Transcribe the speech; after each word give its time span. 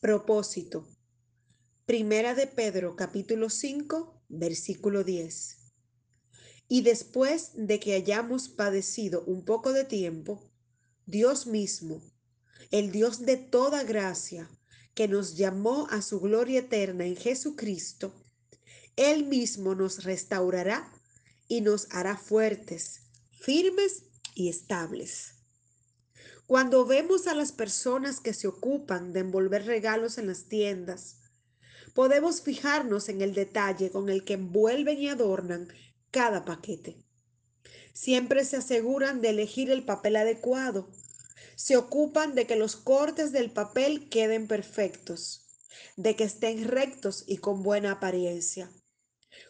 Propósito. 0.00 0.88
Primera 1.84 2.34
de 2.34 2.46
Pedro 2.46 2.96
capítulo 2.96 3.50
5, 3.50 4.24
versículo 4.30 5.04
10. 5.04 5.58
Y 6.68 6.80
después 6.80 7.50
de 7.52 7.78
que 7.80 7.92
hayamos 7.92 8.48
padecido 8.48 9.22
un 9.26 9.44
poco 9.44 9.74
de 9.74 9.84
tiempo, 9.84 10.50
Dios 11.04 11.46
mismo, 11.46 12.00
el 12.70 12.92
Dios 12.92 13.26
de 13.26 13.36
toda 13.36 13.84
gracia, 13.84 14.48
que 14.94 15.06
nos 15.06 15.36
llamó 15.36 15.86
a 15.90 16.00
su 16.00 16.18
gloria 16.18 16.60
eterna 16.60 17.04
en 17.04 17.16
Jesucristo, 17.16 18.14
Él 18.96 19.26
mismo 19.26 19.74
nos 19.74 20.04
restaurará 20.04 20.90
y 21.46 21.60
nos 21.60 21.88
hará 21.90 22.16
fuertes, 22.16 23.02
firmes 23.32 24.04
y 24.34 24.48
estables. 24.48 25.39
Cuando 26.50 26.84
vemos 26.84 27.28
a 27.28 27.34
las 27.36 27.52
personas 27.52 28.18
que 28.18 28.34
se 28.34 28.48
ocupan 28.48 29.12
de 29.12 29.20
envolver 29.20 29.66
regalos 29.66 30.18
en 30.18 30.26
las 30.26 30.48
tiendas, 30.48 31.18
podemos 31.94 32.42
fijarnos 32.42 33.08
en 33.08 33.20
el 33.20 33.34
detalle 33.34 33.92
con 33.92 34.08
el 34.08 34.24
que 34.24 34.32
envuelven 34.32 34.98
y 34.98 35.08
adornan 35.08 35.68
cada 36.10 36.44
paquete. 36.44 36.96
Siempre 37.92 38.44
se 38.44 38.56
aseguran 38.56 39.20
de 39.20 39.28
elegir 39.28 39.70
el 39.70 39.84
papel 39.84 40.16
adecuado. 40.16 40.90
Se 41.54 41.76
ocupan 41.76 42.34
de 42.34 42.48
que 42.48 42.56
los 42.56 42.74
cortes 42.74 43.30
del 43.30 43.52
papel 43.52 44.08
queden 44.08 44.48
perfectos, 44.48 45.46
de 45.96 46.16
que 46.16 46.24
estén 46.24 46.66
rectos 46.66 47.22
y 47.28 47.36
con 47.36 47.62
buena 47.62 47.92
apariencia. 47.92 48.72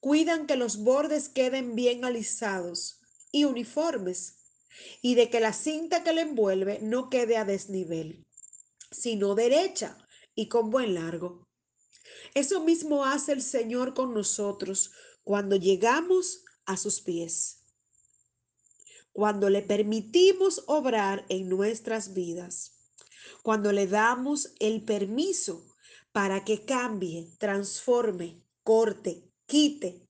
Cuidan 0.00 0.46
que 0.46 0.56
los 0.56 0.76
bordes 0.76 1.30
queden 1.30 1.74
bien 1.74 2.04
alisados 2.04 3.00
y 3.32 3.44
uniformes 3.44 4.41
y 5.00 5.14
de 5.14 5.30
que 5.30 5.40
la 5.40 5.52
cinta 5.52 6.02
que 6.02 6.12
le 6.12 6.22
envuelve 6.22 6.78
no 6.80 7.10
quede 7.10 7.36
a 7.36 7.44
desnivel, 7.44 8.24
sino 8.90 9.34
derecha 9.34 9.98
y 10.34 10.48
con 10.48 10.70
buen 10.70 10.94
largo. 10.94 11.48
Eso 12.34 12.60
mismo 12.60 13.04
hace 13.04 13.32
el 13.32 13.42
Señor 13.42 13.94
con 13.94 14.14
nosotros 14.14 14.92
cuando 15.24 15.56
llegamos 15.56 16.44
a 16.64 16.76
sus 16.76 17.00
pies, 17.00 17.64
cuando 19.12 19.50
le 19.50 19.62
permitimos 19.62 20.64
obrar 20.66 21.24
en 21.28 21.48
nuestras 21.48 22.14
vidas, 22.14 22.72
cuando 23.42 23.72
le 23.72 23.86
damos 23.86 24.52
el 24.58 24.84
permiso 24.84 25.66
para 26.12 26.44
que 26.44 26.64
cambie, 26.64 27.28
transforme, 27.38 28.42
corte, 28.62 29.28
quite 29.46 30.06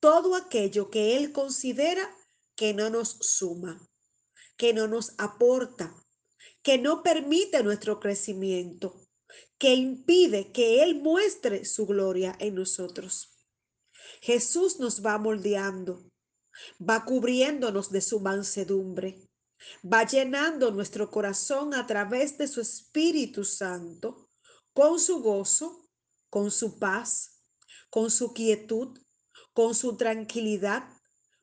todo 0.00 0.34
aquello 0.34 0.90
que 0.90 1.16
Él 1.16 1.32
considera 1.32 2.14
que 2.56 2.74
no 2.74 2.90
nos 2.90 3.16
suma 3.20 3.80
que 4.56 4.72
no 4.72 4.88
nos 4.88 5.14
aporta, 5.18 5.94
que 6.62 6.78
no 6.78 7.02
permite 7.02 7.62
nuestro 7.62 8.00
crecimiento, 8.00 9.00
que 9.58 9.74
impide 9.74 10.52
que 10.52 10.82
Él 10.82 11.02
muestre 11.02 11.64
su 11.64 11.86
gloria 11.86 12.36
en 12.38 12.54
nosotros. 12.54 13.30
Jesús 14.20 14.80
nos 14.80 15.04
va 15.04 15.18
moldeando, 15.18 16.10
va 16.80 17.04
cubriéndonos 17.04 17.90
de 17.90 18.00
su 18.00 18.20
mansedumbre, 18.20 19.28
va 19.84 20.04
llenando 20.04 20.70
nuestro 20.70 21.10
corazón 21.10 21.74
a 21.74 21.86
través 21.86 22.38
de 22.38 22.48
su 22.48 22.60
Espíritu 22.60 23.44
Santo, 23.44 24.30
con 24.72 24.98
su 24.98 25.22
gozo, 25.22 25.88
con 26.30 26.50
su 26.50 26.78
paz, 26.78 27.42
con 27.90 28.10
su 28.10 28.32
quietud, 28.32 28.98
con 29.52 29.74
su 29.74 29.96
tranquilidad, 29.96 30.88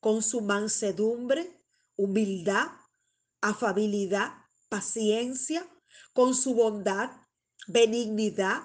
con 0.00 0.22
su 0.22 0.40
mansedumbre, 0.40 1.60
humildad, 1.96 2.68
afabilidad, 3.48 4.32
paciencia, 4.68 5.66
con 6.12 6.34
su 6.34 6.54
bondad, 6.54 7.10
benignidad, 7.66 8.62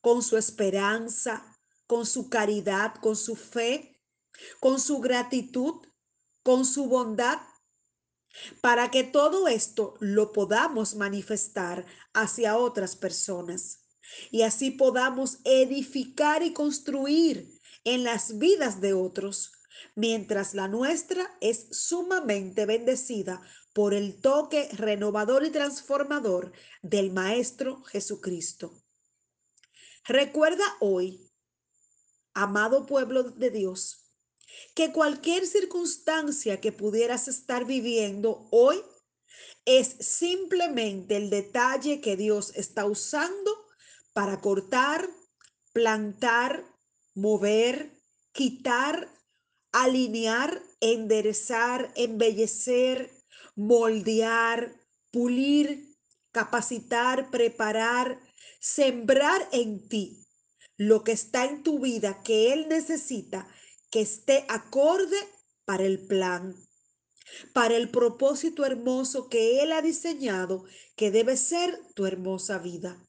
con 0.00 0.22
su 0.22 0.36
esperanza, 0.36 1.56
con 1.86 2.06
su 2.06 2.28
caridad, 2.28 2.94
con 3.00 3.16
su 3.16 3.36
fe, 3.36 4.00
con 4.60 4.80
su 4.80 5.00
gratitud, 5.00 5.86
con 6.42 6.64
su 6.64 6.86
bondad, 6.86 7.38
para 8.60 8.90
que 8.90 9.04
todo 9.04 9.48
esto 9.48 9.94
lo 10.00 10.32
podamos 10.32 10.94
manifestar 10.94 11.86
hacia 12.12 12.56
otras 12.56 12.94
personas 12.94 13.88
y 14.30 14.42
así 14.42 14.70
podamos 14.70 15.38
edificar 15.44 16.42
y 16.42 16.52
construir 16.52 17.48
en 17.84 18.04
las 18.04 18.38
vidas 18.38 18.80
de 18.80 18.92
otros, 18.92 19.52
mientras 19.94 20.54
la 20.54 20.68
nuestra 20.68 21.36
es 21.40 21.68
sumamente 21.70 22.66
bendecida 22.66 23.40
por 23.78 23.94
el 23.94 24.20
toque 24.20 24.68
renovador 24.72 25.44
y 25.46 25.50
transformador 25.50 26.50
del 26.82 27.12
Maestro 27.12 27.84
Jesucristo. 27.84 28.74
Recuerda 30.04 30.64
hoy, 30.80 31.30
amado 32.34 32.86
pueblo 32.86 33.22
de 33.22 33.50
Dios, 33.50 34.10
que 34.74 34.90
cualquier 34.92 35.46
circunstancia 35.46 36.60
que 36.60 36.72
pudieras 36.72 37.28
estar 37.28 37.66
viviendo 37.66 38.48
hoy 38.50 38.82
es 39.64 39.94
simplemente 40.00 41.16
el 41.16 41.30
detalle 41.30 42.00
que 42.00 42.16
Dios 42.16 42.50
está 42.56 42.84
usando 42.84 43.64
para 44.12 44.40
cortar, 44.40 45.08
plantar, 45.72 46.64
mover, 47.14 47.96
quitar, 48.32 49.08
alinear, 49.70 50.60
enderezar, 50.80 51.92
embellecer, 51.94 53.17
moldear, 53.58 54.72
pulir, 55.10 55.96
capacitar, 56.30 57.28
preparar, 57.30 58.20
sembrar 58.60 59.48
en 59.50 59.88
ti 59.88 60.24
lo 60.76 61.02
que 61.02 61.10
está 61.10 61.44
en 61.44 61.64
tu 61.64 61.80
vida 61.80 62.22
que 62.22 62.52
Él 62.52 62.68
necesita 62.68 63.48
que 63.90 64.00
esté 64.00 64.44
acorde 64.48 65.16
para 65.64 65.84
el 65.84 66.06
plan, 66.06 66.54
para 67.52 67.74
el 67.76 67.90
propósito 67.90 68.64
hermoso 68.64 69.28
que 69.28 69.60
Él 69.60 69.72
ha 69.72 69.82
diseñado 69.82 70.64
que 70.94 71.10
debe 71.10 71.36
ser 71.36 71.80
tu 71.94 72.06
hermosa 72.06 72.58
vida. 72.58 73.04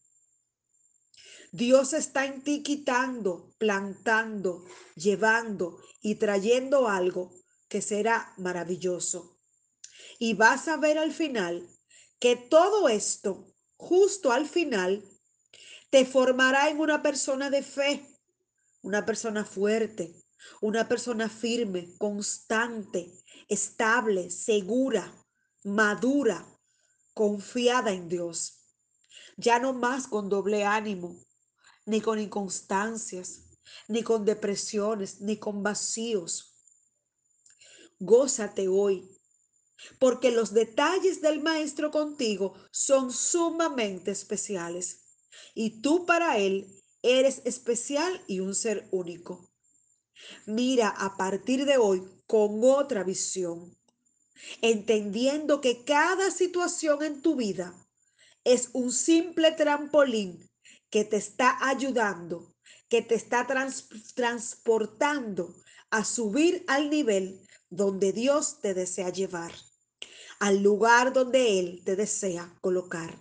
Dios 1.52 1.94
está 1.94 2.26
en 2.26 2.44
ti 2.44 2.64
quitando, 2.64 3.54
plantando, 3.60 4.66
llevando 4.96 5.80
y 6.02 6.16
trayendo 6.16 6.88
algo 6.88 7.32
que 7.68 7.84
será 7.84 8.34
maravilloso. 8.38 9.39
Y 10.18 10.34
vas 10.34 10.68
a 10.68 10.78
ver 10.78 10.98
al 10.98 11.14
final 11.14 11.68
que 12.20 12.36
todo 12.36 12.90
esto, 12.90 13.48
justo 13.78 14.32
al 14.32 14.48
final, 14.48 15.04
te 15.90 16.06
formará 16.06 16.70
en 16.70 16.80
una 16.80 17.02
persona 17.02 17.50
de 17.50 17.64
fe, 17.64 18.06
una 18.82 19.06
persona 19.06 19.46
fuerte, 19.46 20.14
una 20.62 20.88
persona 20.88 21.30
firme, 21.30 21.96
constante, 21.98 23.12
estable, 23.48 24.30
segura, 24.30 25.14
madura, 25.64 26.46
confiada 27.14 27.92
en 27.92 28.08
Dios. 28.08 28.60
Ya 29.38 29.60
no 29.60 29.74
más 29.74 30.08
con 30.08 30.30
doble 30.30 30.66
ánimo, 30.66 31.20
ni 31.86 32.02
con 32.02 32.20
inconstancias, 32.20 33.50
ni 33.88 34.04
con 34.04 34.26
depresiones, 34.26 35.22
ni 35.22 35.38
con 35.38 35.64
vacíos. 35.64 36.54
Gózate 38.00 38.68
hoy 38.68 39.19
porque 40.00 40.32
los 40.32 40.54
detalles 40.54 41.22
del 41.22 41.42
Maestro 41.42 41.92
contigo 41.92 42.54
son 42.72 43.12
sumamente 43.12 44.12
especiales 44.12 45.10
y 45.54 45.82
tú 45.82 46.06
para 46.06 46.38
Él 46.38 46.68
eres 47.02 47.42
especial 47.46 48.22
y 48.28 48.40
un 48.40 48.56
ser 48.56 48.88
único. 48.92 49.50
Mira 50.46 50.90
a 50.90 51.16
partir 51.16 51.66
de 51.66 51.78
hoy 51.78 52.04
con 52.28 52.62
otra 52.64 53.04
visión, 53.04 53.78
entendiendo 54.62 55.62
que 55.62 55.84
cada 55.86 56.30
situación 56.32 57.04
en 57.04 57.22
tu 57.22 57.36
vida 57.36 57.74
es 58.44 58.70
un 58.74 58.92
simple 58.92 59.52
trampolín 59.54 60.50
que 60.90 61.06
te 61.06 61.18
está 61.18 61.58
ayudando, 61.62 62.54
que 62.90 63.02
te 63.02 63.16
está 63.16 63.48
transportando 64.16 65.56
a 65.90 66.04
subir 66.04 66.64
al 66.68 66.90
nivel 66.90 67.40
donde 67.70 68.12
Dios 68.12 68.60
te 68.60 68.74
desea 68.74 69.10
llevar 69.10 69.54
al 70.40 70.64
lugar 70.64 71.14
donde 71.14 71.60
Él 71.60 71.82
te 71.84 71.96
desea 71.96 72.58
colocar. 72.62 73.20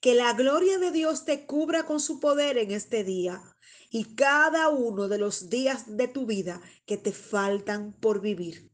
Que 0.00 0.14
la 0.14 0.32
gloria 0.32 0.78
de 0.78 0.90
Dios 0.90 1.24
te 1.24 1.46
cubra 1.46 1.84
con 1.84 2.00
su 2.00 2.18
poder 2.18 2.58
en 2.58 2.72
este 2.72 3.04
día 3.04 3.42
y 3.90 4.14
cada 4.14 4.70
uno 4.70 5.06
de 5.08 5.18
los 5.18 5.50
días 5.50 5.96
de 5.96 6.08
tu 6.08 6.26
vida 6.26 6.60
que 6.86 6.96
te 6.96 7.12
faltan 7.12 7.92
por 8.00 8.20
vivir. 8.20 8.72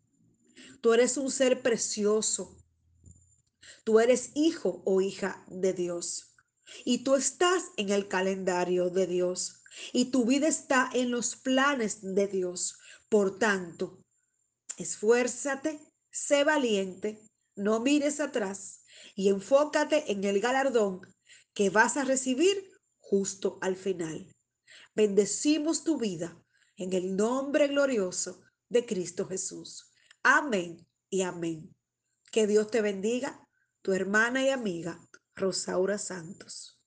Tú 0.81 0.95
eres 0.95 1.17
un 1.17 1.31
ser 1.31 1.61
precioso. 1.61 2.57
Tú 3.85 4.01
eres 4.01 4.31
hijo 4.35 4.83
o 4.85 5.01
hija 5.01 5.45
de 5.49 5.73
Dios. 5.73 6.37
Y 6.85 6.99
tú 6.99 7.17
estás 7.17 7.65
en 7.77 7.91
el 7.91 8.07
calendario 8.09 8.91
de 8.91 9.07
Dios. 9.07 9.63
Y 9.93 10.07
tu 10.07 10.25
vida 10.25 10.47
está 10.47 10.89
en 10.93 11.11
los 11.11 11.37
planes 11.37 11.99
de 12.03 12.29
Dios. 12.29 12.79
Por 13.09 13.39
tanto, 13.39 13.99
esfuérzate 14.77 15.88
sé 16.19 16.45
valiente, 16.45 17.21
no 17.55 17.81
mires 17.81 18.21
atrás 18.21 18.83
y 19.15 19.29
enfócate 19.29 20.11
en 20.13 20.25
el 20.25 20.41
galardón 20.41 21.01
que 21.55 21.71
vas 21.71 21.97
a 21.97 22.05
recibir 22.05 22.71
justo 22.99 23.59
al 23.61 23.77
final. 23.77 24.31
Bendecimos 24.95 25.85
tu 25.85 25.99
vida 25.99 26.37
en 26.77 26.93
el 26.93 27.17
nombre 27.17 27.69
glorioso 27.69 28.41
de 28.69 28.85
Cristo 28.85 29.27
Jesús. 29.27 29.91
Amén 30.23 30.87
y 31.09 31.23
amén. 31.23 31.75
Que 32.31 32.47
Dios 32.47 32.71
te 32.71 32.83
bendiga, 32.83 33.45
tu 33.83 33.93
hermana 33.93 34.45
y 34.45 34.51
amiga 34.51 35.01
Rosaura 35.35 35.99
Santos. 35.99 36.78